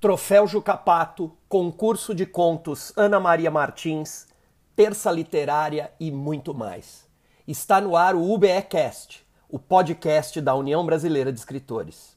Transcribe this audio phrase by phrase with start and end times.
[0.00, 4.26] Troféu Jucapato, Concurso de Contos Ana Maria Martins,
[4.74, 7.06] Terça Literária e muito mais.
[7.46, 12.16] Está no ar o UBEcast, o podcast da União Brasileira de Escritores.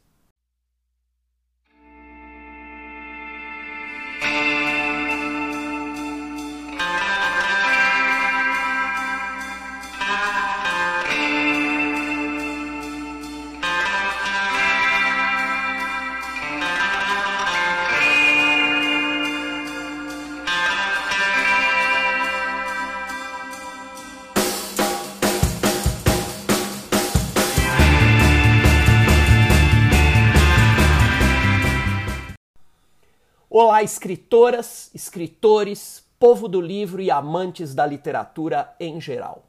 [33.74, 39.46] Olá, escritoras, escritores, povo do livro e amantes da literatura em geral.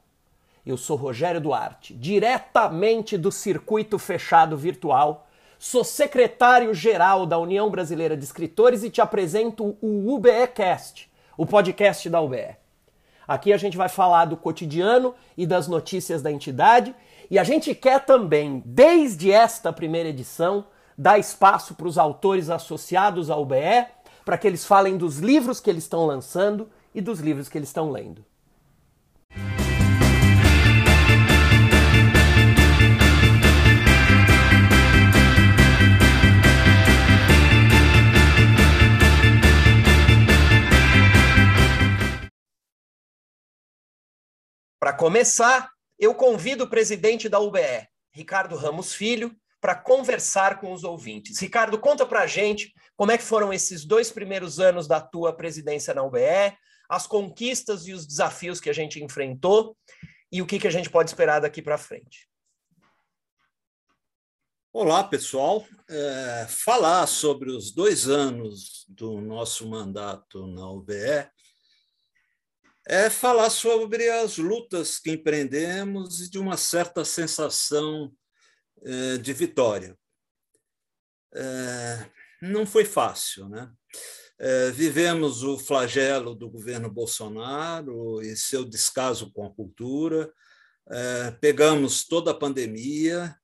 [0.65, 5.27] Eu sou Rogério Duarte, diretamente do Circuito Fechado Virtual,
[5.59, 12.23] sou secretário-geral da União Brasileira de Escritores e te apresento o UBEcast, o podcast da
[12.23, 12.57] UBE.
[13.29, 16.95] Aqui a gente vai falar do cotidiano e das notícias da entidade
[17.31, 20.65] e a gente quer também, desde esta primeira edição,
[20.97, 23.87] dar espaço para os autores associados ao UBE,
[24.25, 27.69] para que eles falem dos livros que eles estão lançando e dos livros que eles
[27.69, 28.25] estão lendo.
[44.81, 50.85] Para começar, eu convido o presidente da UBE, Ricardo Ramos Filho, para conversar com os
[50.85, 51.41] ouvintes.
[51.41, 55.35] Ricardo, conta para a gente como é que foram esses dois primeiros anos da tua
[55.35, 56.55] presidência na UBE,
[56.87, 59.75] as conquistas e os desafios que a gente enfrentou
[60.31, 62.29] e o que, que a gente pode esperar daqui para frente.
[64.71, 65.67] Olá, pessoal.
[65.89, 71.27] É, falar sobre os dois anos do nosso mandato na UBE
[72.87, 78.13] é falar sobre as lutas que empreendemos e de uma certa sensação
[78.85, 79.97] eh, de vitória.
[81.35, 82.07] Eh,
[82.43, 83.73] não foi fácil, né?
[84.39, 90.31] Eh, vivemos o flagelo do governo Bolsonaro e seu descaso com a cultura,
[91.41, 93.35] pegamos toda a pandemia,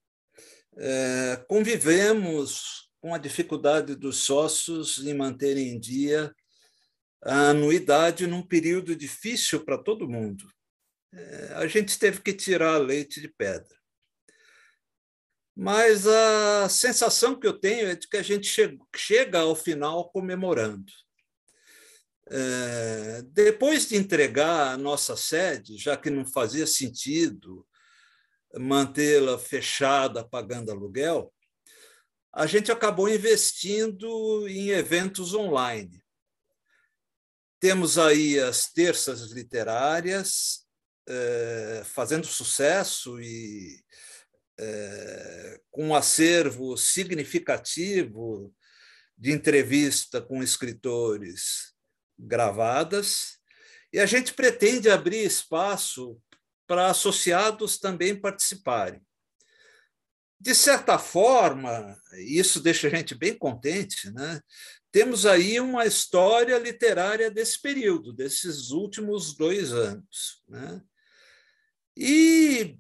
[1.49, 6.35] convivemos com a dificuldade dos sócios em manter em dia
[7.23, 10.45] a anuidade num período difícil para todo mundo.
[11.55, 13.80] A gente teve que tirar leite de pedra.
[15.63, 18.51] Mas a sensação que eu tenho é de que a gente
[18.97, 20.91] chega ao final comemorando.
[22.31, 27.67] É, depois de entregar a nossa sede, já que não fazia sentido
[28.57, 31.31] mantê-la fechada, pagando aluguel,
[32.33, 36.03] a gente acabou investindo em eventos online.
[37.61, 40.65] Temos aí as terças literárias,
[41.07, 43.79] é, fazendo sucesso e
[44.61, 48.55] é, com um acervo significativo
[49.17, 51.75] de entrevista com escritores
[52.19, 53.39] gravadas,
[53.93, 56.21] e a gente pretende abrir espaço
[56.67, 59.01] para associados também participarem.
[60.39, 64.41] De certa forma, isso deixa a gente bem contente, né?
[64.93, 70.43] temos aí uma história literária desse período, desses últimos dois anos.
[70.49, 70.83] Né?
[71.97, 72.77] E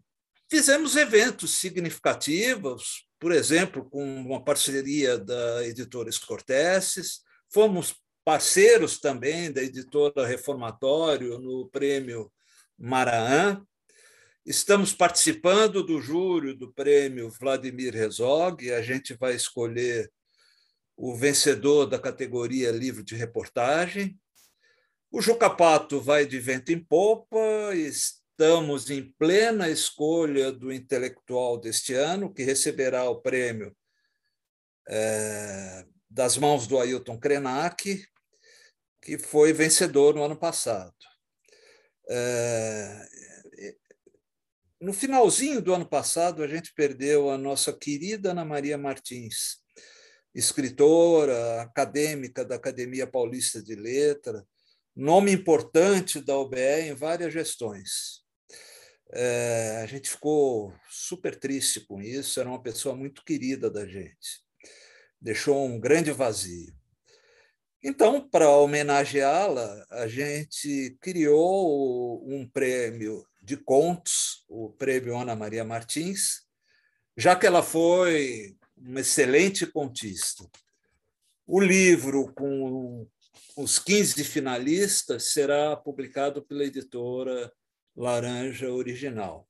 [0.51, 7.95] Fizemos eventos significativos, por exemplo, com uma parceria da editora Escorteses, fomos
[8.25, 12.33] parceiros também da editora Reformatório no prêmio
[12.77, 13.63] Maraã.
[14.45, 20.11] Estamos participando do júri do prêmio Vladimir Herzog, a gente vai escolher
[20.97, 24.19] o vencedor da categoria livro de reportagem.
[25.13, 27.39] O Jucapato vai de vento em popa,
[28.41, 33.77] estamos em plena escolha do intelectual deste ano, que receberá o prêmio
[34.89, 38.03] é, das mãos do Ailton Krenak,
[39.03, 40.95] que foi vencedor no ano passado.
[42.09, 43.09] É,
[44.81, 49.59] no finalzinho do ano passado, a gente perdeu a nossa querida Ana Maria Martins,
[50.35, 54.43] escritora, acadêmica da Academia Paulista de Letra,
[54.97, 58.20] nome importante da OBE em várias gestões.
[59.13, 64.43] É, a gente ficou super triste com isso, era uma pessoa muito querida da gente.
[65.21, 66.73] Deixou um grande vazio.
[67.83, 76.43] Então, para homenageá-la, a gente criou um prêmio de contos, o Prêmio Ana Maria Martins,
[77.17, 80.45] já que ela foi uma excelente contista.
[81.47, 83.09] O livro, com
[83.57, 87.51] os 15 finalistas, será publicado pela editora
[88.01, 89.47] Laranja Original.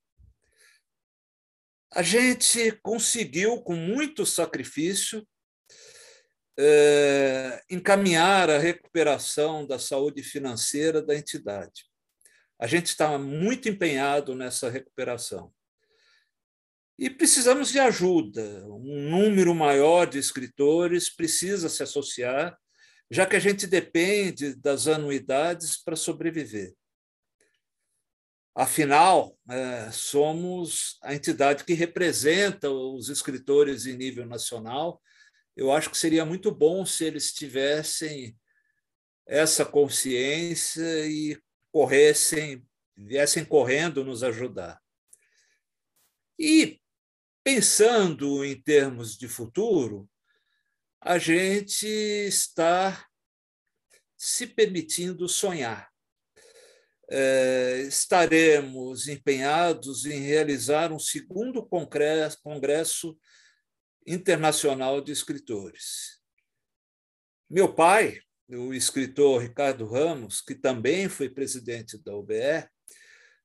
[1.95, 5.25] A gente conseguiu, com muito sacrifício,
[6.59, 11.85] é, encaminhar a recuperação da saúde financeira da entidade.
[12.59, 15.53] A gente está muito empenhado nessa recuperação.
[16.99, 18.67] E precisamos de ajuda.
[18.67, 22.59] Um número maior de escritores precisa se associar,
[23.09, 26.75] já que a gente depende das anuidades para sobreviver.
[28.55, 35.01] Afinal, é, somos a entidade que representa os escritores em nível nacional.
[35.57, 38.37] Eu acho que seria muito bom se eles tivessem
[39.27, 41.41] essa consciência e
[41.73, 42.67] corressem,
[42.97, 44.81] viessem correndo nos ajudar.
[46.39, 46.81] E
[47.45, 50.11] pensando em termos de futuro,
[51.01, 53.07] a gente está
[54.17, 55.90] se permitindo sonhar.
[57.13, 63.19] É, estaremos empenhados em realizar um segundo congresso, congresso
[64.07, 66.21] internacional de escritores.
[67.49, 72.69] Meu pai, o escritor Ricardo Ramos, que também foi presidente da UBE,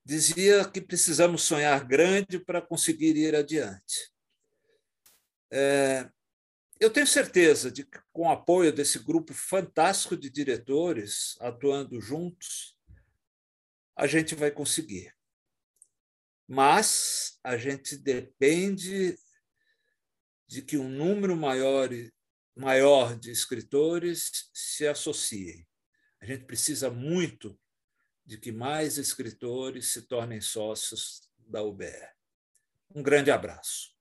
[0.05, 4.11] dizia que precisamos sonhar grande para conseguir ir adiante.
[5.51, 6.07] É,
[6.79, 12.74] eu tenho certeza de que, com o apoio desse grupo fantástico de diretores atuando juntos,
[13.95, 15.15] a gente vai conseguir.
[16.47, 19.17] Mas a gente depende
[20.47, 21.89] de que um número maior,
[22.55, 25.67] maior de escritores se associem.
[26.21, 27.59] A gente precisa muito
[28.25, 31.91] de que mais escritores se tornem sócios da UBE.
[32.93, 33.94] Um grande abraço.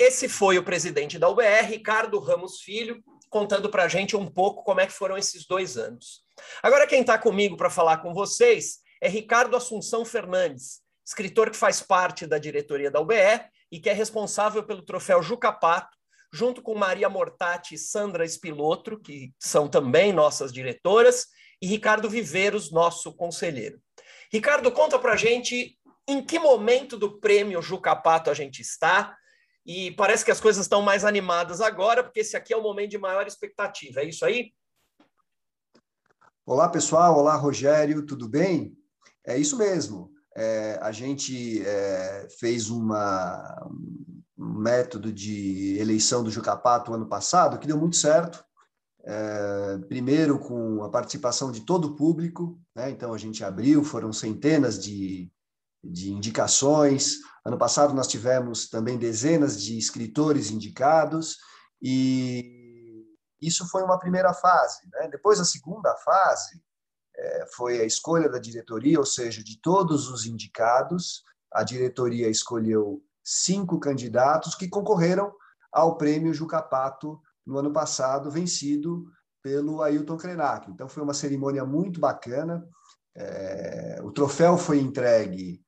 [0.00, 4.64] Esse foi o presidente da UBR, Ricardo Ramos Filho, contando para a gente um pouco
[4.64, 6.22] como é que foram esses dois anos.
[6.62, 11.82] Agora quem está comigo para falar com vocês é Ricardo Assunção Fernandes, escritor que faz
[11.82, 15.98] parte da diretoria da UBE e que é responsável pelo troféu Jucapato,
[16.32, 21.26] junto com Maria Mortati e Sandra Espilotro, que são também nossas diretoras,
[21.60, 23.78] e Ricardo Viveiros, nosso conselheiro.
[24.32, 29.14] Ricardo, conta para a gente em que momento do prêmio Jucapato a gente está,
[29.64, 32.90] e parece que as coisas estão mais animadas agora, porque esse aqui é o momento
[32.90, 34.00] de maior expectativa.
[34.00, 34.52] É isso aí?
[36.46, 37.18] Olá, pessoal.
[37.18, 38.04] Olá, Rogério.
[38.04, 38.76] Tudo bem?
[39.26, 40.10] É isso mesmo.
[40.34, 43.68] É, a gente é, fez uma,
[44.38, 48.44] um método de eleição do Jucapato ano passado que deu muito certo.
[49.02, 52.90] É, primeiro com a participação de todo o público, né?
[52.90, 55.32] então a gente abriu, foram centenas de,
[55.82, 61.38] de indicações, Ano passado nós tivemos também dezenas de escritores indicados
[61.80, 63.06] e
[63.40, 64.80] isso foi uma primeira fase.
[64.92, 65.08] Né?
[65.08, 66.62] Depois a segunda fase
[67.16, 73.02] é, foi a escolha da diretoria, ou seja, de todos os indicados, a diretoria escolheu
[73.24, 75.32] cinco candidatos que concorreram
[75.72, 79.06] ao prêmio Jucapato no ano passado, vencido
[79.42, 80.70] pelo Ailton Krenak.
[80.70, 82.62] Então foi uma cerimônia muito bacana.
[83.16, 85.64] É, o troféu foi entregue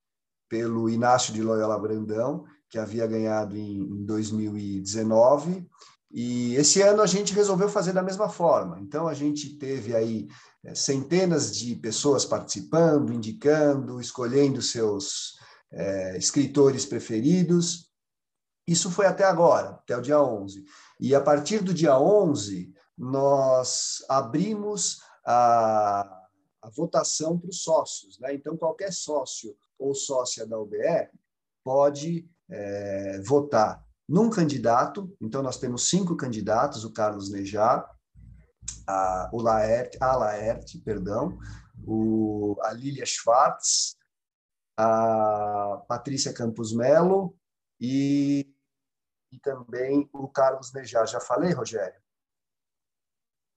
[0.53, 5.67] pelo Inácio de Loyola Brandão, que havia ganhado em, 2019.
[6.11, 8.79] E esse ano a gente resolveu fazer da mesma forma.
[8.79, 10.29] Então a gente teve aí
[10.63, 15.39] é, centenas de pessoas participando, indicando, escolhendo seus
[15.73, 17.91] é, escritores preferidos.
[18.67, 20.67] Isso foi até agora, até o dia 11.
[21.01, 26.03] E a partir do dia 11, nós abrimos a,
[26.61, 28.19] a votação para os sócios.
[28.19, 28.35] Né?
[28.35, 31.11] Então, qualquer sócio ou sócia da UBE
[31.65, 35.15] pode é, votar num candidato.
[35.21, 37.89] Então, nós temos cinco candidatos: o Carlos Nejar,
[38.87, 41.39] a, o Laerte, a Laerte, perdão,
[41.87, 43.97] o, a Lilia Schwartz,
[44.77, 47.37] a Patrícia Campos Melo
[47.81, 48.47] e,
[49.31, 51.07] e também o Carlos Nejar.
[51.07, 52.01] Já falei, Rogério?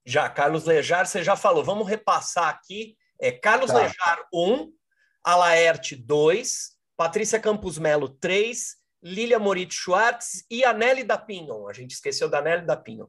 [0.06, 1.64] Já, Carlos Lejar, você já falou.
[1.64, 2.96] Vamos repassar aqui.
[3.20, 3.80] É Carlos tá.
[3.80, 4.72] Lejar 1,
[5.26, 11.68] Alaerte 2, Patrícia Campos Melo 3, Lilia Moritz Schwartz e a Nelly da Pinhon.
[11.68, 13.08] A gente esqueceu da Nelly da Pinhon.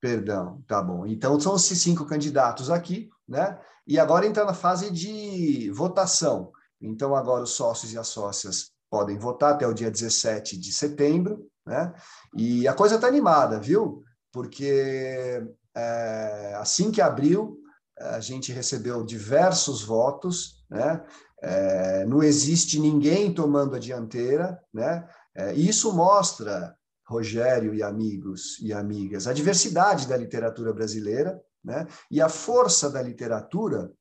[0.00, 1.04] Perdão, tá bom.
[1.04, 3.58] Então são esses cinco candidatos aqui, né?
[3.84, 6.52] E agora entra na fase de votação.
[6.80, 11.50] Então, agora os sócios e as sócias podem votar até o dia 17 de setembro,
[11.66, 11.92] né?
[12.36, 14.04] E a coisa está animada, viu?
[14.30, 15.42] Porque
[15.74, 17.58] é, assim que abriu,
[17.98, 21.04] a gente recebeu diversos votos, né?
[21.42, 25.06] É, não existe ninguém tomando a dianteira, né?
[25.34, 31.86] É, isso mostra, Rogério e amigos e amigas, a diversidade da literatura brasileira, né?
[32.10, 33.92] E a força da literatura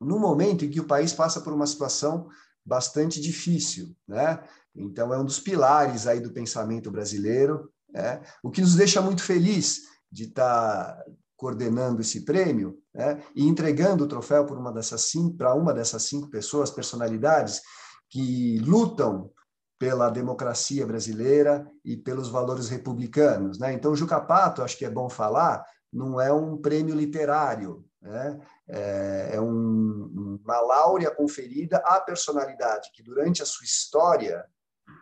[0.00, 2.28] no momento em que o país passa por uma situação
[2.64, 4.42] bastante difícil, né?
[4.74, 8.22] Então é um dos pilares aí do pensamento brasileiro, né?
[8.42, 11.04] O que nos deixa muito feliz de estar tá
[11.38, 13.22] coordenando esse prêmio né?
[13.34, 17.62] e entregando o troféu por uma dessas cinco para uma dessas cinco pessoas, personalidades
[18.10, 19.30] que lutam
[19.78, 23.72] pela democracia brasileira e pelos valores republicanos, né?
[23.72, 28.40] Então, Juca Pato, acho que é bom falar, não é um prêmio literário, né?
[28.68, 34.44] é, é um, uma láurea conferida à personalidade que, durante a sua história,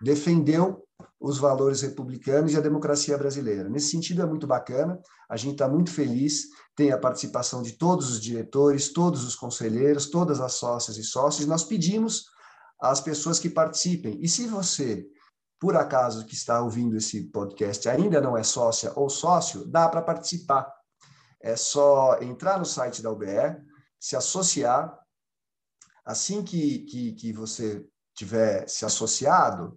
[0.02, 0.85] defendeu
[1.20, 3.68] os valores republicanos e a democracia brasileira.
[3.68, 6.44] Nesse sentido, é muito bacana, a gente está muito feliz,
[6.76, 11.46] tem a participação de todos os diretores, todos os conselheiros, todas as sócias e sócios,
[11.46, 12.26] nós pedimos
[12.80, 14.18] às pessoas que participem.
[14.22, 15.06] E se você,
[15.58, 20.02] por acaso, que está ouvindo esse podcast, ainda não é sócia ou sócio, dá para
[20.02, 20.70] participar.
[21.42, 23.56] É só entrar no site da UBE,
[23.98, 24.96] se associar.
[26.04, 27.84] Assim que, que, que você
[28.14, 29.76] tiver se associado,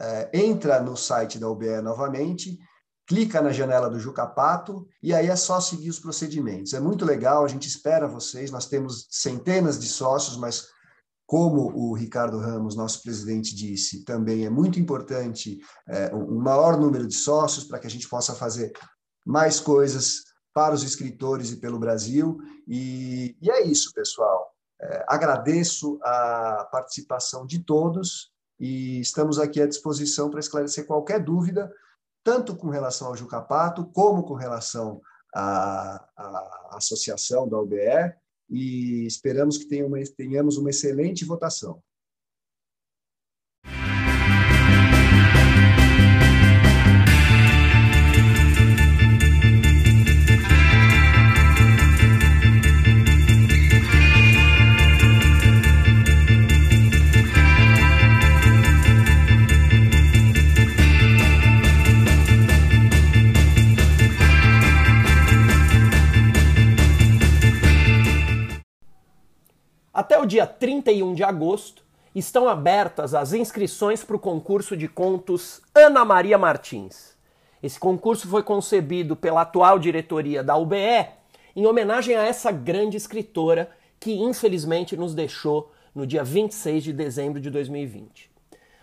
[0.00, 2.58] é, entra no site da UBE novamente,
[3.06, 6.72] clica na janela do Jucapato e aí é só seguir os procedimentos.
[6.72, 8.50] É muito legal, a gente espera vocês.
[8.50, 10.68] Nós temos centenas de sócios, mas
[11.26, 17.06] como o Ricardo Ramos, nosso presidente, disse, também é muito importante é, um maior número
[17.06, 18.72] de sócios para que a gente possa fazer
[19.26, 22.38] mais coisas para os escritores e pelo Brasil.
[22.66, 24.50] E, e é isso, pessoal.
[24.80, 28.29] É, agradeço a participação de todos
[28.60, 31.72] e estamos aqui à disposição para esclarecer qualquer dúvida,
[32.22, 35.00] tanto com relação ao Jucapato, como com relação
[35.34, 38.14] à, à associação da UBE,
[38.50, 39.66] e esperamos que
[40.14, 41.82] tenhamos uma excelente votação.
[70.00, 75.60] Até o dia 31 de agosto estão abertas as inscrições para o concurso de contos
[75.74, 77.14] Ana Maria Martins.
[77.62, 81.06] Esse concurso foi concebido pela atual diretoria da UBE
[81.54, 87.38] em homenagem a essa grande escritora que infelizmente nos deixou no dia 26 de dezembro
[87.38, 88.30] de 2020.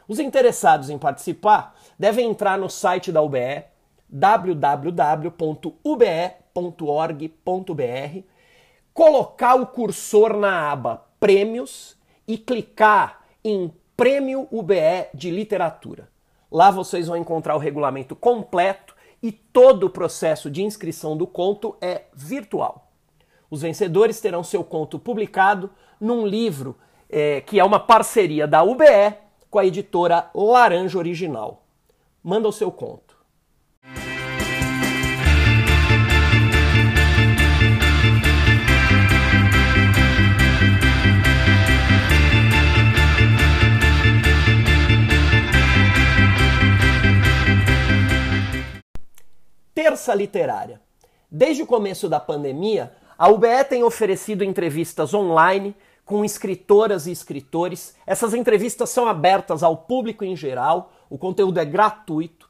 [0.08, 3.64] Os interessados em participar devem entrar no site da UBE
[4.08, 5.34] www.ube.org.br,
[8.94, 11.98] colocar o cursor na aba prêmios
[12.28, 16.10] e clicar em Prêmio UBE de Literatura.
[16.52, 21.76] Lá vocês vão encontrar o regulamento completo e todo o processo de inscrição do conto
[21.82, 22.92] é virtual.
[23.50, 26.78] Os vencedores terão seu conto publicado num livro
[27.10, 29.16] é, que é uma parceria da UBE
[29.50, 31.64] com a editora Laranja Original.
[32.24, 33.07] Manda o seu conto.
[49.78, 50.82] Terça Literária.
[51.30, 57.94] Desde o começo da pandemia, a UBE tem oferecido entrevistas online com escritoras e escritores.
[58.08, 62.50] Essas entrevistas são abertas ao público em geral, o conteúdo é gratuito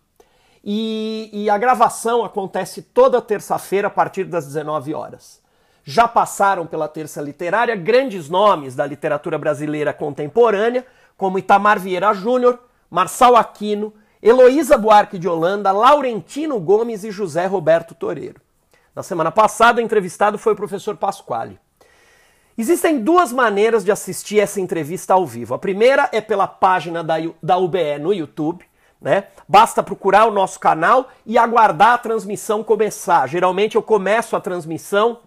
[0.64, 5.42] e, e a gravação acontece toda terça-feira a partir das 19 horas.
[5.84, 12.58] Já passaram pela Terça Literária grandes nomes da literatura brasileira contemporânea, como Itamar Vieira Júnior,
[12.90, 18.42] Marçal Aquino, Heloísa Buarque de Holanda, Laurentino Gomes e José Roberto Toreiro.
[18.96, 21.60] Na semana passada, o entrevistado foi o professor Pasquale.
[22.58, 25.54] Existem duas maneiras de assistir essa entrevista ao vivo.
[25.54, 28.66] A primeira é pela página da, da UBE no YouTube.
[29.00, 29.26] Né?
[29.48, 33.28] Basta procurar o nosso canal e aguardar a transmissão começar.
[33.28, 35.20] Geralmente eu começo a transmissão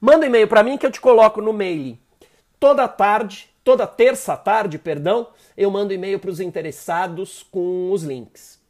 [0.01, 1.99] Manda um e-mail para mim que eu te coloco no mail.
[2.61, 8.63] Toda tarde, toda terça tarde, perdão, eu mando e-mail para os interessados com os links.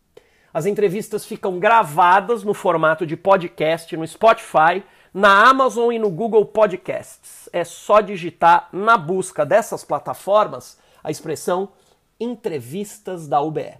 [0.55, 6.47] As entrevistas ficam gravadas no formato de podcast no Spotify, na Amazon e no Google
[6.47, 7.49] Podcasts.
[7.53, 11.71] É só digitar na busca dessas plataformas a expressão
[12.21, 13.75] entrevistas da UBE.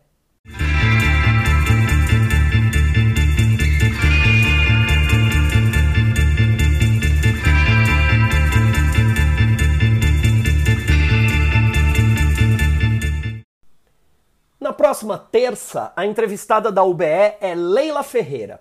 [15.05, 18.59] Próxima terça, a entrevistada da UBE é Leila Ferreira.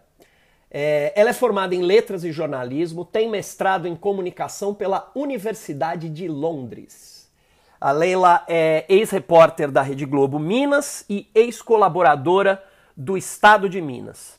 [0.70, 6.28] É, ela é formada em letras e jornalismo, tem mestrado em comunicação pela Universidade de
[6.28, 7.32] Londres.
[7.80, 12.62] A Leila é ex-repórter da Rede Globo Minas e ex-colaboradora
[12.98, 14.38] do Estado de Minas.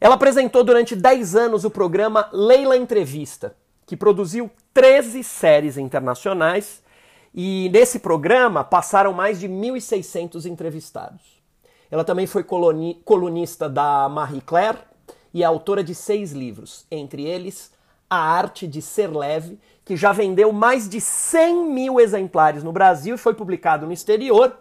[0.00, 3.54] Ela apresentou durante 10 anos o programa Leila Entrevista,
[3.86, 6.81] que produziu 13 séries internacionais
[7.34, 11.42] e nesse programa passaram mais de 1.600 entrevistados.
[11.90, 14.78] Ela também foi colunista da Marie Claire
[15.32, 17.72] e é autora de seis livros, entre eles
[18.08, 23.14] A Arte de Ser Leve, que já vendeu mais de 100 mil exemplares no Brasil
[23.14, 24.56] e foi publicado no exterior.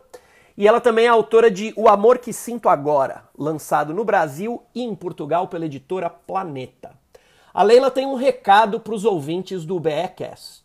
[0.58, 4.84] E ela também é autora de O Amor que Sinto Agora, lançado no Brasil e
[4.84, 6.92] em Portugal pela editora Planeta.
[7.54, 10.61] A Leila tem um recado para os ouvintes do BEcast.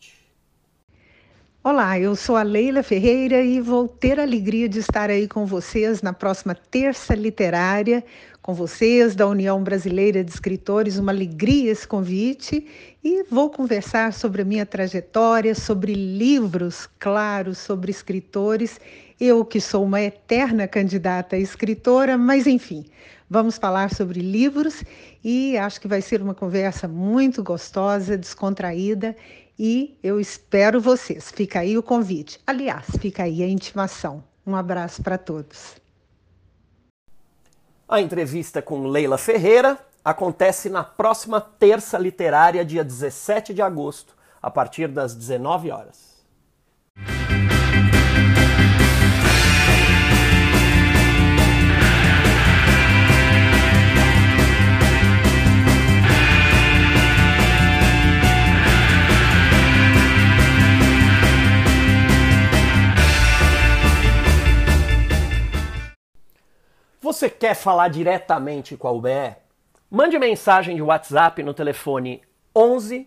[1.69, 5.45] Olá, eu sou a Leila Ferreira e vou ter a alegria de estar aí com
[5.45, 8.05] vocês na próxima terça literária,
[8.41, 10.97] com vocês da União Brasileira de Escritores.
[10.97, 12.65] Uma alegria esse convite
[13.03, 18.81] e vou conversar sobre a minha trajetória, sobre livros, claro, sobre escritores.
[19.19, 22.85] Eu que sou uma eterna candidata a escritora, mas enfim,
[23.29, 24.85] vamos falar sobre livros
[25.25, 29.17] e acho que vai ser uma conversa muito gostosa, descontraída
[29.59, 31.31] e eu espero vocês.
[31.31, 32.41] Fica aí o convite.
[32.47, 34.23] Aliás, fica aí a intimação.
[34.47, 35.77] Um abraço para todos.
[37.89, 44.51] A entrevista com Leila Ferreira acontece na próxima terça literária, dia 17 de agosto, a
[44.51, 46.16] partir das 19 horas.
[67.07, 69.37] Você quer falar diretamente com a UBE?
[69.89, 72.21] Mande mensagem de WhatsApp no telefone
[72.53, 73.07] 11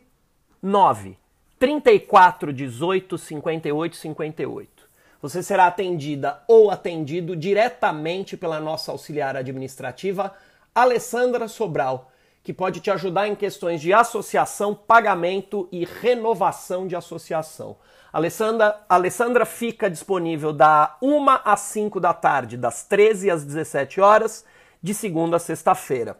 [0.63, 1.17] 9
[1.59, 4.89] 34 18 58 58.
[5.21, 10.33] Você será atendida ou atendido diretamente pela nossa auxiliar administrativa,
[10.73, 12.08] Alessandra Sobral,
[12.49, 17.77] que pode te ajudar em questões de associação, pagamento e renovação de associação.
[18.11, 24.43] Alessandra, Alessandra fica disponível da 1 às 5 da tarde, das 13 às 17 horas,
[24.81, 26.17] de segunda a sexta-feira.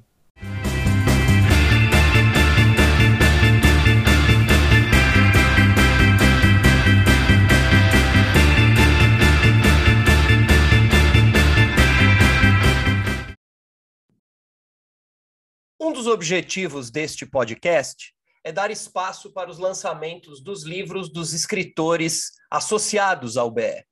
[15.83, 18.13] Um dos objetivos deste podcast
[18.43, 23.83] é dar espaço para os lançamentos dos livros dos escritores associados ao BE.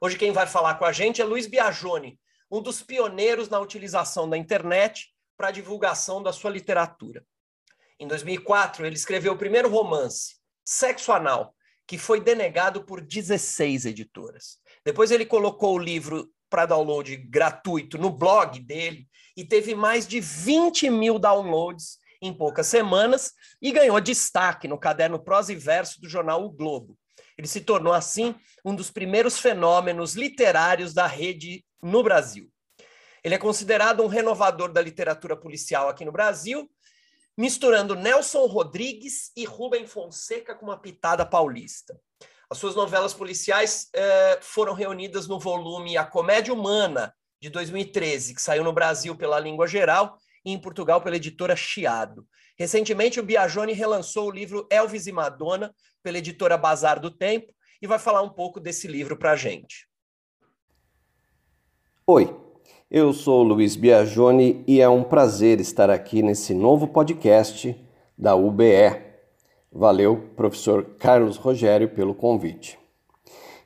[0.00, 2.18] Hoje quem vai falar com a gente é Luiz Biagione,
[2.50, 7.24] um dos pioneiros na utilização da internet para a divulgação da sua literatura.
[8.00, 11.54] Em 2004, ele escreveu o primeiro romance, Sexo Anal,
[11.86, 14.58] que foi denegado por 16 editoras.
[14.84, 19.06] Depois ele colocou o livro para download gratuito no blog dele
[19.38, 25.16] e teve mais de 20 mil downloads em poucas semanas e ganhou destaque no caderno
[25.16, 26.98] Prosa e Verso do jornal O Globo.
[27.38, 32.50] Ele se tornou, assim, um dos primeiros fenômenos literários da rede no Brasil.
[33.22, 36.68] Ele é considerado um renovador da literatura policial aqui no Brasil,
[37.36, 41.96] misturando Nelson Rodrigues e Rubem Fonseca com uma pitada paulista.
[42.50, 48.42] As suas novelas policiais eh, foram reunidas no volume A Comédia Humana, de 2013, que
[48.42, 52.26] saiu no Brasil pela Língua Geral e em Portugal pela editora Chiado.
[52.58, 55.72] Recentemente, o Biagione relançou o livro Elvis e Madonna
[56.02, 59.86] pela editora Bazar do Tempo e vai falar um pouco desse livro para a gente.
[62.06, 62.34] Oi,
[62.90, 67.76] Eu sou Luiz Biagioni e é um prazer estar aqui nesse novo podcast
[68.16, 69.08] da UBE.
[69.70, 72.78] Valeu, professor Carlos Rogério, pelo convite.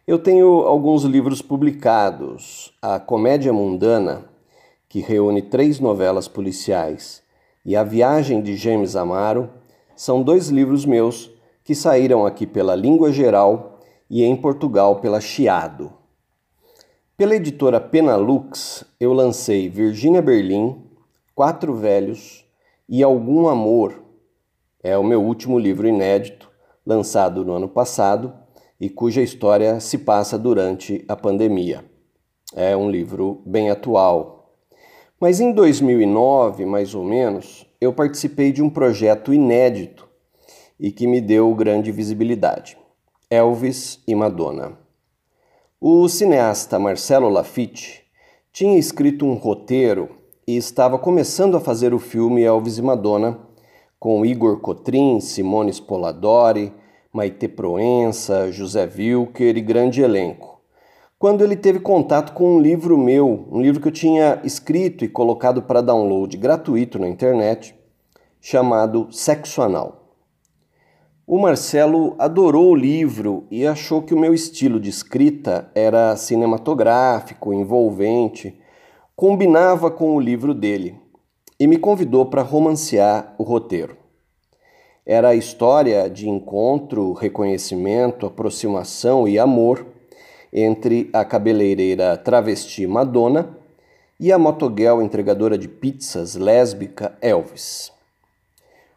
[0.05, 4.25] Eu tenho alguns livros publicados: A Comédia Mundana,
[4.89, 7.23] que reúne três novelas policiais,
[7.65, 9.49] e A Viagem de James Amaro,
[9.95, 11.31] são dois livros meus
[11.63, 13.79] que saíram aqui pela Língua Geral
[14.11, 15.93] e em Portugal pela Chiado.
[17.17, 20.83] Pela editora Penalux, eu lancei Virgínia Berlim,
[21.33, 22.45] Quatro Velhos
[22.89, 24.03] e Algum Amor.
[24.83, 26.51] É o meu último livro inédito,
[26.85, 28.42] lançado no ano passado
[28.83, 31.85] e cuja história se passa durante a pandemia.
[32.53, 34.57] É um livro bem atual.
[35.21, 40.09] Mas em 2009, mais ou menos, eu participei de um projeto inédito
[40.81, 42.77] e que me deu grande visibilidade:
[43.31, 44.77] Elvis e Madonna.
[45.81, 48.03] O cineasta Marcelo Lafitte
[48.53, 50.09] tinha escrito um roteiro
[50.45, 53.39] e estava começando a fazer o filme Elvis e Madonna
[53.97, 56.73] com Igor Cotrim, Simone Spoladori,
[57.15, 60.63] Maite Proença, José Wilker e grande elenco.
[61.19, 65.09] Quando ele teve contato com um livro meu, um livro que eu tinha escrito e
[65.09, 67.79] colocado para download gratuito na internet,
[68.41, 70.17] chamado Sexo Anal.
[71.27, 77.53] O Marcelo adorou o livro e achou que o meu estilo de escrita era cinematográfico,
[77.53, 78.59] envolvente,
[79.15, 80.99] combinava com o livro dele
[81.61, 84.02] e me convidou para romancear o roteiro.
[85.05, 89.85] Era a história de encontro, reconhecimento, aproximação e amor
[90.53, 93.51] entre a cabeleireira travesti Madonna
[94.21, 97.91] e a motoguel entregadora de pizzas lésbica Elvis.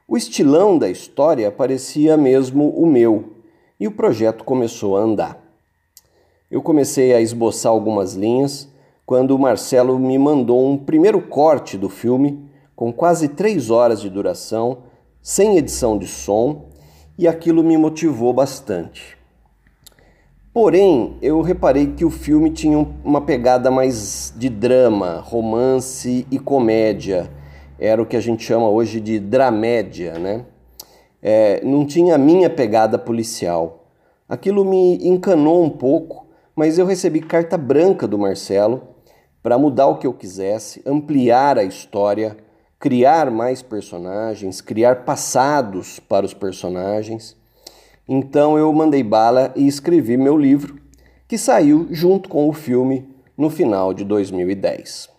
[0.08, 3.34] O estilão da história parecia mesmo o meu
[3.80, 5.42] e o projeto começou a andar.
[6.52, 8.70] Eu comecei a esboçar algumas linhas
[9.08, 14.10] quando o Marcelo me mandou um primeiro corte do filme com quase três horas de
[14.10, 14.85] duração
[15.26, 16.68] sem edição de som,
[17.18, 19.18] e aquilo me motivou bastante.
[20.54, 27.32] Porém, eu reparei que o filme tinha uma pegada mais de drama, romance e comédia.
[27.80, 30.46] Era o que a gente chama hoje de dramédia, né?
[31.24, 33.88] É, não tinha a minha pegada policial.
[34.30, 38.90] Aquilo me encanou um pouco, mas eu recebi carta branca do Marcelo
[39.42, 42.38] para mudar o que eu quisesse, ampliar a história,
[42.86, 47.36] criar mais personagens, criar passados para os personagens.
[48.08, 50.80] Então eu mandei bala e escrevi meu livro,
[51.28, 55.10] que saiu junto com o filme no final de 2010.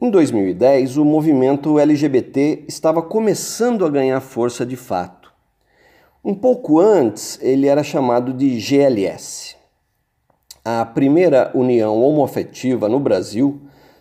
[0.00, 5.32] Em 2010, o movimento LGBT estava começando a ganhar força de fato.
[6.24, 9.56] Um pouco antes, ele era chamado de GLS.
[10.64, 13.60] A primeira união homoafetiva no Brasil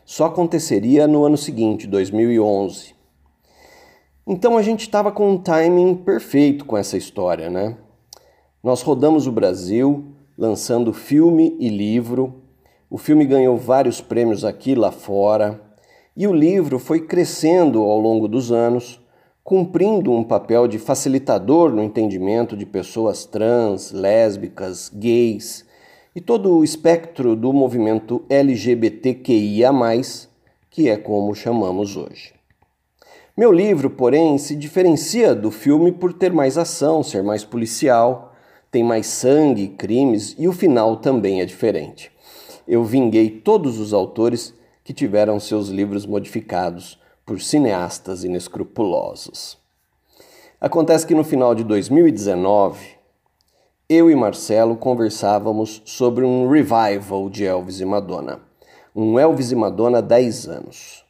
[0.09, 2.95] só aconteceria no ano seguinte, 2011.
[4.25, 7.77] Então a gente estava com um timing perfeito com essa história, né?
[8.63, 12.41] Nós rodamos o Brasil lançando filme e livro.
[12.89, 15.61] O filme ganhou vários prêmios aqui e lá fora.
[16.17, 18.99] E o livro foi crescendo ao longo dos anos,
[19.43, 25.68] cumprindo um papel de facilitador no entendimento de pessoas trans, lésbicas, gays
[26.19, 29.71] e todo o espectro do movimento LGBTQIA,
[30.69, 32.33] que é como chamamos hoje.
[33.37, 38.35] Meu livro, porém, se diferencia do filme por ter mais ação, ser mais policial,
[38.69, 42.11] tem mais sangue, crimes e o final também é diferente.
[42.67, 44.53] Eu vinguei todos os autores
[44.83, 49.57] que tiveram seus livros modificados por cineastas inescrupulosos.
[50.59, 52.98] Acontece que no final de 2019,
[53.91, 58.39] eu e Marcelo conversávamos sobre um revival de Elvis e Madonna.
[58.95, 61.03] Um Elvis e Madonna 10 anos.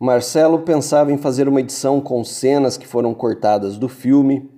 [0.00, 4.50] Marcelo pensava em fazer uma edição com cenas que foram cortadas do filme,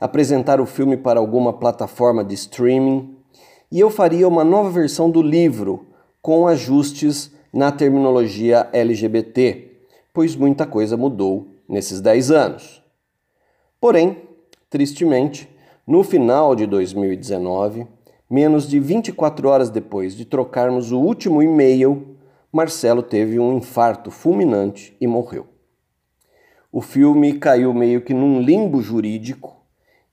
[0.00, 3.16] apresentar o filme para alguma plataforma de streaming,
[3.70, 5.86] e eu faria uma nova versão do livro
[6.20, 9.70] com ajustes na terminologia LGBT,
[10.12, 12.82] pois muita coisa mudou nesses 10 anos.
[13.80, 14.22] Porém,
[14.68, 15.48] tristemente,
[15.86, 17.86] no final de 2019,
[18.28, 22.16] menos de 24 horas depois de trocarmos o último e-mail,
[22.50, 25.46] Marcelo teve um infarto fulminante e morreu.
[26.72, 29.56] O filme caiu meio que num limbo jurídico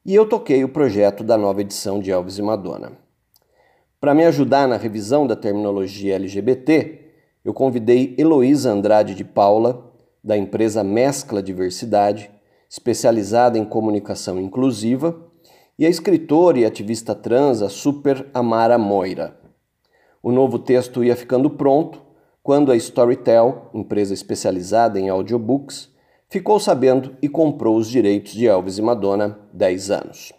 [0.06, 2.92] e eu toquei o projeto da nova edição de Elvis e Madonna.
[4.00, 7.00] Para me ajudar na revisão da terminologia LGBT,
[7.44, 9.92] eu convidei Heloísa Andrade de Paula,
[10.24, 12.30] da empresa Mescla Diversidade,
[12.70, 15.33] especializada em comunicação inclusiva,
[15.84, 19.38] e a escritora e ativista trans a Super Amara Moira.
[20.22, 22.02] O novo texto ia ficando pronto,
[22.42, 25.90] quando a Storytel, empresa especializada em audiobooks,
[26.30, 30.32] ficou sabendo e comprou os direitos de Elvis e Madonna 10 anos.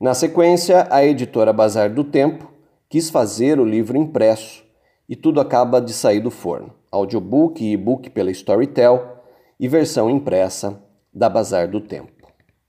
[0.00, 2.48] Na sequência, a editora Bazar do Tempo
[2.88, 4.62] quis fazer o livro impresso
[5.08, 6.72] e tudo acaba de sair do forno.
[6.92, 9.24] Audiobook e e-book pela Storytel
[9.58, 10.80] e versão impressa
[11.12, 12.12] da Bazar do Tempo.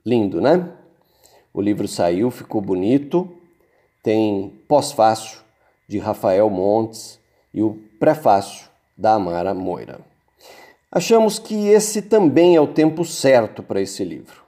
[0.03, 0.73] Lindo, né?
[1.57, 3.27] O livro saiu, ficou bonito,
[4.03, 5.39] tem pós-fácil
[5.87, 7.19] de Rafael Montes
[7.51, 9.99] e o prefácio da Amara Moira.
[10.91, 14.43] Achamos que esse também é o tempo certo para esse livro.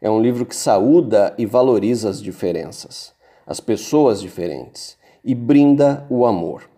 [0.00, 3.12] É um livro que saúda e valoriza as diferenças,
[3.44, 6.70] as pessoas diferentes e brinda o amor.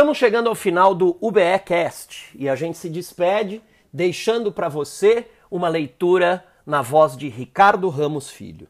[0.00, 5.68] Estamos chegando ao final do UBEcast e a gente se despede deixando para você uma
[5.68, 8.66] leitura na voz de Ricardo Ramos Filho.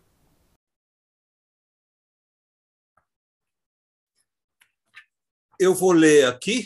[5.56, 6.64] Eu vou ler aqui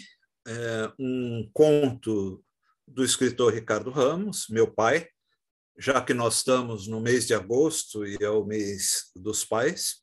[0.49, 2.43] é, um conto
[2.89, 5.07] do escritor Ricardo Ramos, meu pai,
[5.77, 10.03] já que nós estamos no mês de agosto e é o mês dos pais.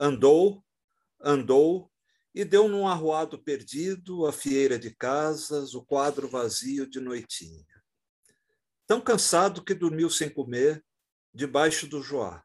[0.00, 0.64] Andou,
[1.20, 1.92] andou
[2.34, 7.68] e deu num arruado perdido a fieira de casas, o quadro vazio de noitinha
[8.90, 10.84] tão cansado que dormiu sem comer,
[11.32, 12.44] debaixo do joá.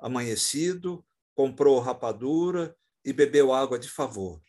[0.00, 4.42] Amanhecido, comprou rapadura e bebeu água de favor.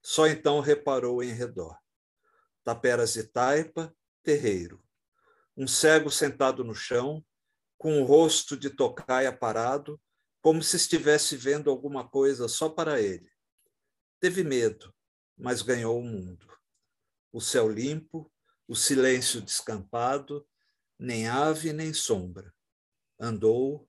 [0.00, 1.76] Só então reparou em redor.
[2.62, 4.80] Taperas de taipa, terreiro.
[5.56, 7.26] Um cego sentado no chão,
[7.76, 10.00] com o rosto de tocaia parado,
[10.40, 13.28] como se estivesse vendo alguma coisa só para ele.
[14.20, 14.94] Teve medo,
[15.36, 16.46] mas ganhou o mundo.
[17.32, 18.32] O céu limpo,
[18.68, 20.46] o silêncio descampado,
[21.02, 22.54] nem ave nem sombra.
[23.18, 23.88] Andou,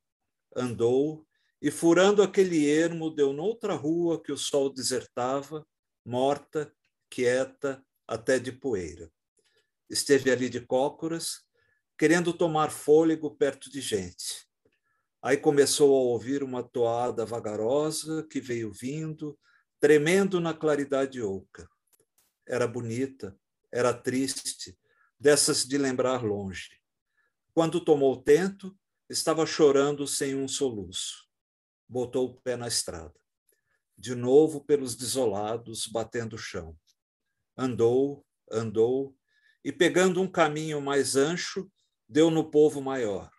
[0.56, 1.28] andou,
[1.62, 5.66] e furando aquele ermo, deu noutra rua que o sol desertava,
[6.04, 6.74] morta,
[7.10, 9.12] quieta, até de poeira.
[9.90, 11.46] Esteve ali de cócoras,
[11.98, 14.48] querendo tomar fôlego perto de gente.
[15.22, 19.40] Aí começou a ouvir uma toada vagarosa que veio vindo,
[19.80, 21.70] tremendo na claridade oca.
[22.46, 23.40] Era bonita,
[23.72, 24.78] era triste,
[25.18, 26.83] dessas de lembrar longe.
[27.54, 28.76] Quando tomou o tento,
[29.08, 31.28] estava chorando sem um soluço.
[31.88, 33.14] Botou o pé na estrada.
[33.96, 36.76] De novo pelos desolados, batendo o chão.
[37.56, 39.16] Andou, andou,
[39.64, 41.72] e pegando um caminho mais ancho,
[42.10, 43.32] deu no povo maior,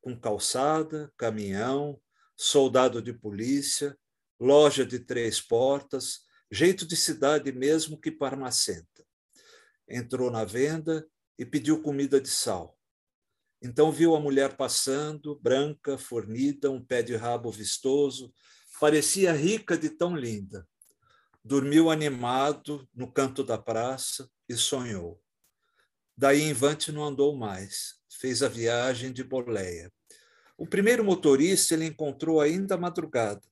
[0.00, 2.00] com calçada, caminhão,
[2.36, 3.96] soldado de polícia,
[4.38, 9.06] loja de três portas, jeito de cidade mesmo que parmacenta.
[9.88, 11.06] Entrou na venda
[11.38, 12.73] e pediu comida de sal.
[13.64, 18.30] Então viu a mulher passando, branca, fornida, um pé de rabo vistoso,
[18.78, 20.68] parecia rica de tão linda.
[21.42, 25.18] Dormiu animado no canto da praça e sonhou.
[26.14, 29.90] Daí em vante não andou mais, fez a viagem de boleia.
[30.58, 33.48] O primeiro motorista ele encontrou ainda madrugada,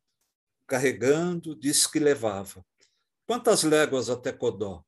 [0.67, 2.63] carregando, disse que levava.
[3.27, 4.85] Quantas léguas até Codó?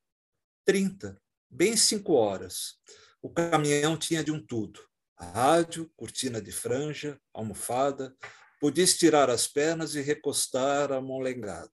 [0.67, 2.75] Trinta, bem cinco horas.
[3.23, 4.81] O caminhão tinha de um tudo
[5.18, 8.16] rádio, cortina de franja, almofada,
[8.61, 11.70] podia estirar as pernas e recostar amolengado.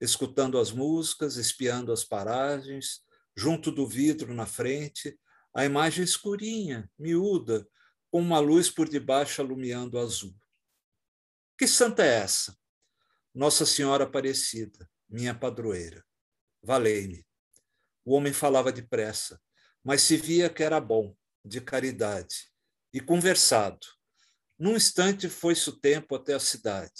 [0.00, 3.02] escutando as músicas, espiando as paragens,
[3.36, 5.18] junto do vidro na frente,
[5.54, 7.68] a imagem escurinha, miúda,
[8.10, 10.34] com uma luz por debaixo alumiando azul.
[11.58, 12.56] Que santa é essa?
[13.34, 16.04] Nossa Senhora Aparecida, minha padroeira.
[16.62, 17.24] Valei-me.
[18.04, 19.40] O homem falava depressa,
[19.84, 22.49] mas se via que era bom, de caridade,
[22.92, 23.86] e conversado.
[24.58, 26.92] Num instante foi-se o tempo até a cidade.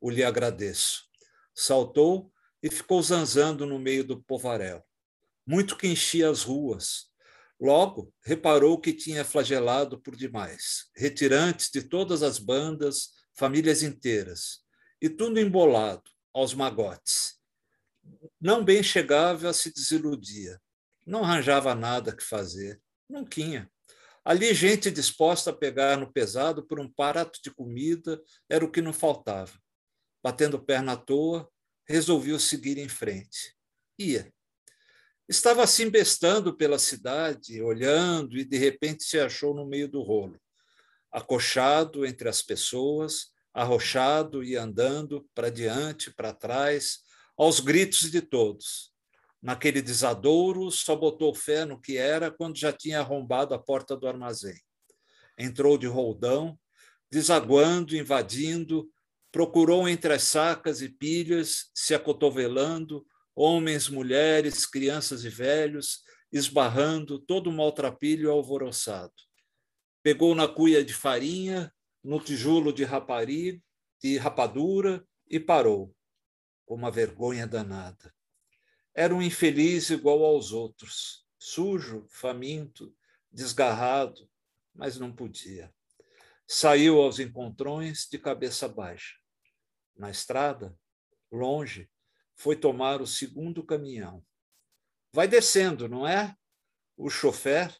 [0.00, 1.04] O lhe agradeço.
[1.54, 2.32] Saltou
[2.62, 4.82] e ficou zanzando no meio do povaréu.
[5.46, 7.06] Muito que enchia as ruas.
[7.58, 14.60] Logo, reparou que tinha flagelado por demais, retirantes de todas as bandas, famílias inteiras,
[15.00, 17.36] e tudo embolado, aos magotes.
[18.38, 20.60] Não bem chegava, se desiludia.
[21.06, 22.80] Não arranjava nada que fazer.
[23.08, 23.70] Não tinha.
[24.26, 28.82] Ali, gente disposta a pegar no pesado por um prato de comida era o que
[28.82, 29.56] não faltava.
[30.20, 31.48] Batendo perna à toa,
[31.86, 33.54] resolveu seguir em frente.
[33.96, 34.34] Ia.
[35.28, 40.40] Estava assim bestando pela cidade, olhando, e de repente se achou no meio do rolo,
[41.12, 46.98] acochado entre as pessoas, arrochado e andando para diante, para trás,
[47.38, 48.92] aos gritos de todos.
[49.46, 54.08] Naquele desadouro, só botou fé no que era quando já tinha arrombado a porta do
[54.08, 54.60] armazém.
[55.38, 56.58] Entrou de roldão,
[57.08, 58.90] desaguando, invadindo,
[59.30, 63.06] procurou entre as sacas e pilhas, se acotovelando,
[63.36, 66.00] homens, mulheres, crianças e velhos,
[66.32, 69.14] esbarrando, todo maltrapilho alvoroçado.
[70.02, 73.62] Pegou na cuia de farinha, no tijolo de rapariga,
[74.02, 75.94] de rapadura e parou,
[76.66, 78.15] com uma vergonha danada.
[78.98, 82.96] Era um infeliz igual aos outros, sujo, faminto,
[83.30, 84.26] desgarrado,
[84.74, 85.70] mas não podia.
[86.48, 89.14] Saiu aos encontrões de cabeça baixa.
[89.94, 90.74] Na estrada,
[91.30, 91.90] longe,
[92.34, 94.24] foi tomar o segundo caminhão.
[95.12, 96.34] Vai descendo, não é?
[96.96, 97.76] O chofer,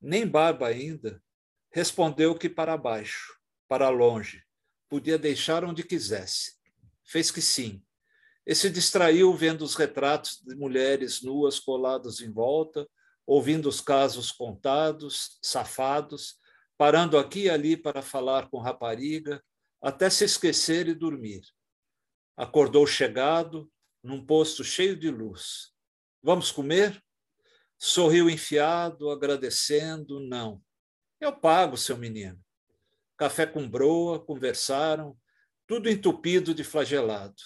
[0.00, 1.22] nem barba ainda,
[1.70, 4.42] respondeu que para baixo, para longe,
[4.88, 6.54] podia deixar onde quisesse.
[7.02, 7.84] Fez que sim,
[8.46, 12.88] e se distraiu vendo os retratos de mulheres nuas colados em volta,
[13.26, 16.38] ouvindo os casos contados, safados,
[16.76, 19.42] parando aqui e ali para falar com rapariga,
[19.80, 21.42] até se esquecer e dormir.
[22.36, 23.70] Acordou chegado,
[24.02, 25.72] num posto cheio de luz.
[26.22, 27.02] Vamos comer?
[27.78, 30.62] Sorriu enfiado, agradecendo, não.
[31.20, 32.38] Eu pago, seu menino.
[33.16, 35.16] Café com broa, conversaram,
[35.66, 37.40] tudo entupido de flagelado.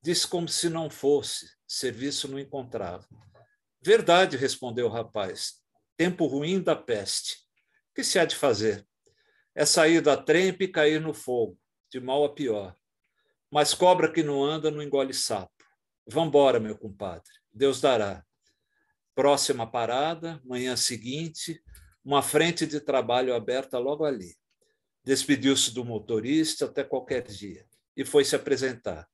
[0.00, 3.06] Disse como se não fosse, serviço não encontrava.
[3.82, 5.54] Verdade, respondeu o rapaz.
[5.96, 7.38] Tempo ruim da peste.
[7.94, 8.86] Que se há de fazer?
[9.54, 11.58] É sair da trempe e cair no fogo,
[11.90, 12.76] de mal a pior.
[13.50, 15.52] Mas cobra que não anda não engole sapo.
[16.06, 17.32] Vambora, meu compadre.
[17.52, 18.24] Deus dará.
[19.16, 21.60] Próxima parada, manhã seguinte,
[22.04, 24.36] uma frente de trabalho aberta logo ali.
[25.02, 29.08] Despediu-se do motorista até qualquer dia e foi se apresentar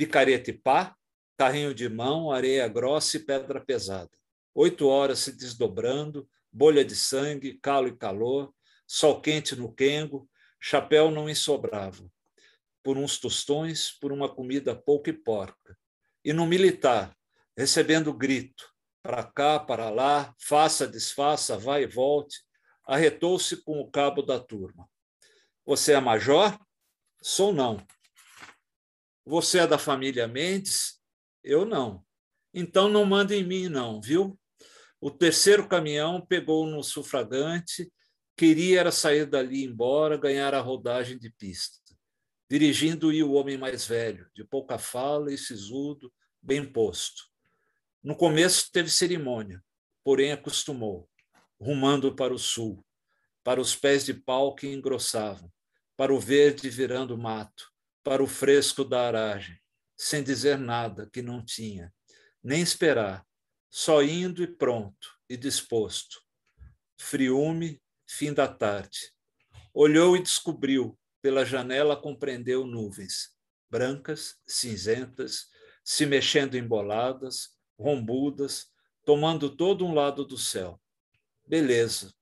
[0.00, 0.96] picareta e pá,
[1.36, 4.08] carrinho de mão, areia grossa e pedra pesada.
[4.54, 8.50] Oito horas se desdobrando, bolha de sangue, calo e calor,
[8.86, 10.26] sol quente no quengo,
[10.58, 12.10] chapéu não ensobrava.
[12.82, 15.76] Por uns tostões, por uma comida pouca e porca.
[16.24, 17.14] E no militar,
[17.54, 22.38] recebendo grito, para cá, para lá, faça, desfaça, vai e volte,
[22.86, 24.88] arretou-se com o cabo da turma.
[25.66, 26.58] Você é major?
[27.20, 27.86] Sou não.
[29.24, 31.00] Você é da família Mendes?
[31.42, 32.04] Eu não.
[32.52, 34.38] Então não manda em mim, não, viu?
[35.00, 37.90] O terceiro caminhão pegou no sufragante,
[38.36, 41.78] queria era sair dali embora, ganhar a rodagem de pista.
[42.50, 47.22] Dirigindo ia o homem mais velho, de pouca fala e sisudo, bem posto.
[48.02, 49.62] No começo teve cerimônia,
[50.02, 51.08] porém acostumou,
[51.60, 52.84] rumando para o sul,
[53.44, 55.50] para os pés de pau que engrossavam,
[55.96, 57.69] para o verde virando mato,
[58.02, 59.58] para o fresco da aragem,
[59.96, 61.92] sem dizer nada que não tinha,
[62.42, 63.26] nem esperar,
[63.70, 66.20] só indo e pronto e disposto.
[66.98, 69.12] Friume, fim da tarde.
[69.72, 73.30] Olhou e descobriu, pela janela compreendeu nuvens,
[73.68, 75.48] brancas, cinzentas,
[75.84, 78.72] se mexendo emboladas, rombudas,
[79.04, 80.80] tomando todo um lado do céu.
[81.46, 82.12] Beleza.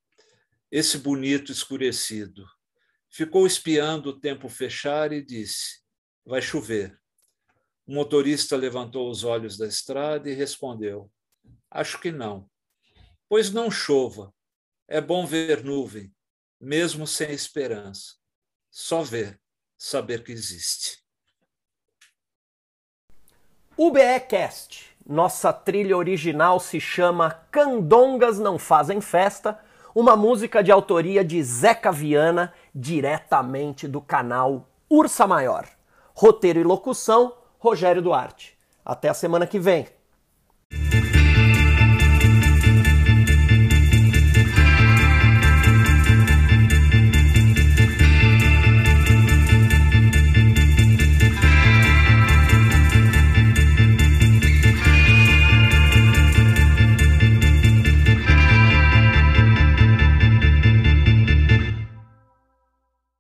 [0.71, 2.45] Esse bonito escurecido,
[3.11, 5.81] Ficou espiando o tempo fechar e disse:
[6.25, 6.99] Vai chover.
[7.87, 11.11] O motorista levantou os olhos da estrada e respondeu:
[11.71, 12.49] Acho que não.
[13.29, 14.33] Pois não chova.
[14.87, 16.15] É bom ver nuvem,
[16.61, 18.15] mesmo sem esperança.
[18.71, 19.41] Só ver,
[19.77, 21.03] saber que existe.
[23.77, 24.97] UBEcast.
[25.07, 29.59] Nossa trilha original se chama Candongas Não Fazem Festa,
[29.99, 35.67] uma música de autoria de Zeca Viana, diretamente do canal Ursa Maior.
[36.15, 38.57] Roteiro e locução, Rogério Duarte.
[38.85, 39.89] Até a semana que vem.